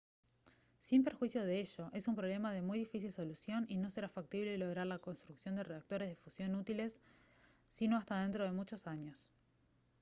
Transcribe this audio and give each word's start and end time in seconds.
sin 0.79 1.03
perjuicio 1.03 1.43
de 1.43 1.59
ello 1.59 1.91
es 1.93 2.07
un 2.07 2.15
problema 2.15 2.51
de 2.53 2.63
muy 2.63 2.79
difícil 2.79 3.11
solución 3.11 3.67
y 3.69 3.77
no 3.77 3.91
será 3.91 4.09
factible 4.09 4.57
lograr 4.57 4.87
la 4.87 4.97
construcción 4.97 5.55
de 5.55 5.63
reactores 5.63 6.09
de 6.09 6.15
fusión 6.15 6.55
útiles 6.55 6.99
sino 7.69 7.97
hasta 7.97 8.19
dentro 8.23 8.43
de 8.45 8.51
muchos 8.51 8.87
años 8.87 9.29